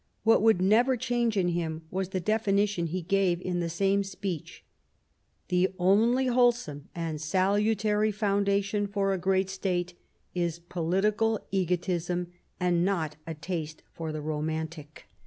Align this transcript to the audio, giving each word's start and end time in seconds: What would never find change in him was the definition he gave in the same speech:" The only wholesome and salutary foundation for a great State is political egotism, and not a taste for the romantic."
What 0.23 0.41
would 0.41 0.63
never 0.63 0.93
find 0.93 0.99
change 1.01 1.37
in 1.37 1.49
him 1.49 1.83
was 1.91 2.09
the 2.09 2.19
definition 2.19 2.87
he 2.87 3.03
gave 3.03 3.39
in 3.39 3.59
the 3.59 3.69
same 3.69 4.03
speech:" 4.03 4.63
The 5.49 5.75
only 5.77 6.25
wholesome 6.25 6.89
and 6.95 7.21
salutary 7.21 8.11
foundation 8.11 8.87
for 8.87 9.13
a 9.13 9.19
great 9.19 9.47
State 9.51 9.93
is 10.33 10.57
political 10.57 11.39
egotism, 11.51 12.31
and 12.59 12.83
not 12.83 13.17
a 13.27 13.35
taste 13.35 13.83
for 13.93 14.11
the 14.11 14.21
romantic." 14.23 15.05